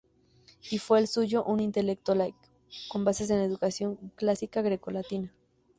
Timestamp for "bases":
3.05-3.29